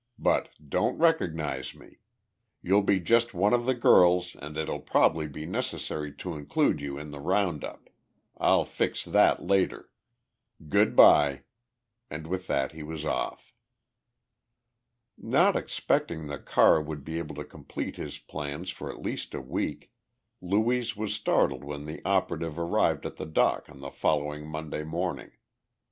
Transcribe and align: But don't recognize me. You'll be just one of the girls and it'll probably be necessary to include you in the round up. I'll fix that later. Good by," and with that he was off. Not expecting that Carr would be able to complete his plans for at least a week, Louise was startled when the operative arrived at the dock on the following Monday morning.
But 0.17 0.49
don't 0.67 0.97
recognize 0.97 1.75
me. 1.75 1.99
You'll 2.63 2.81
be 2.81 2.99
just 2.99 3.35
one 3.35 3.53
of 3.53 3.67
the 3.67 3.75
girls 3.75 4.35
and 4.35 4.57
it'll 4.57 4.79
probably 4.81 5.27
be 5.27 5.45
necessary 5.45 6.11
to 6.15 6.33
include 6.35 6.81
you 6.81 6.97
in 6.97 7.11
the 7.11 7.19
round 7.19 7.63
up. 7.63 7.87
I'll 8.39 8.65
fix 8.65 9.05
that 9.05 9.43
later. 9.43 9.91
Good 10.69 10.95
by," 10.95 11.43
and 12.09 12.25
with 12.25 12.47
that 12.47 12.71
he 12.71 12.81
was 12.81 13.05
off. 13.05 13.53
Not 15.19 15.55
expecting 15.55 16.25
that 16.29 16.47
Carr 16.47 16.81
would 16.81 17.03
be 17.03 17.19
able 17.19 17.35
to 17.35 17.43
complete 17.45 17.97
his 17.97 18.17
plans 18.17 18.71
for 18.71 18.89
at 18.89 19.03
least 19.03 19.35
a 19.35 19.39
week, 19.39 19.91
Louise 20.41 20.95
was 20.97 21.13
startled 21.13 21.63
when 21.63 21.85
the 21.85 22.03
operative 22.05 22.57
arrived 22.57 23.05
at 23.05 23.17
the 23.17 23.27
dock 23.27 23.69
on 23.69 23.81
the 23.81 23.91
following 23.91 24.47
Monday 24.47 24.83
morning. 24.83 25.29